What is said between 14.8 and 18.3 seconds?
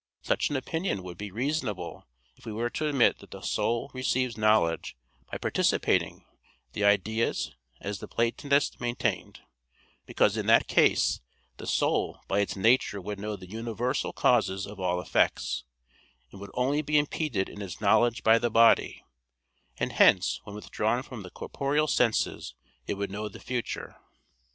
effects, and would only be impeded in its knowledge